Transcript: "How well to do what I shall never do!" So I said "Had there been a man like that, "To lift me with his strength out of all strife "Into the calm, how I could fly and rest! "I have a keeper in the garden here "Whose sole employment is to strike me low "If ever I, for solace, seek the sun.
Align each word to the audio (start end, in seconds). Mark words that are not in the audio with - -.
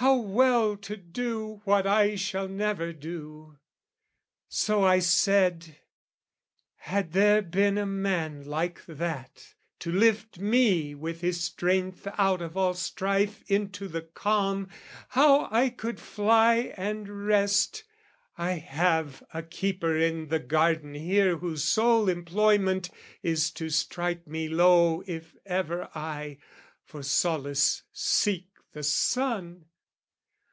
"How 0.00 0.14
well 0.14 0.76
to 0.76 0.96
do 0.96 1.60
what 1.64 1.84
I 1.84 2.14
shall 2.14 2.46
never 2.46 2.92
do!" 2.92 3.58
So 4.48 4.84
I 4.84 5.00
said 5.00 5.78
"Had 6.76 7.10
there 7.14 7.42
been 7.42 7.76
a 7.76 7.84
man 7.84 8.44
like 8.46 8.80
that, 8.86 9.54
"To 9.80 9.90
lift 9.90 10.38
me 10.38 10.94
with 10.94 11.20
his 11.20 11.42
strength 11.42 12.06
out 12.16 12.40
of 12.40 12.56
all 12.56 12.74
strife 12.74 13.42
"Into 13.50 13.88
the 13.88 14.02
calm, 14.02 14.68
how 15.08 15.48
I 15.50 15.68
could 15.68 15.98
fly 15.98 16.72
and 16.76 17.26
rest! 17.26 17.82
"I 18.36 18.52
have 18.52 19.24
a 19.34 19.42
keeper 19.42 19.96
in 19.96 20.28
the 20.28 20.38
garden 20.38 20.94
here 20.94 21.38
"Whose 21.38 21.64
sole 21.64 22.08
employment 22.08 22.88
is 23.24 23.50
to 23.50 23.68
strike 23.68 24.28
me 24.28 24.48
low 24.48 25.02
"If 25.08 25.34
ever 25.44 25.88
I, 25.92 26.38
for 26.84 27.02
solace, 27.02 27.82
seek 27.92 28.46
the 28.70 28.84
sun. 28.84 29.64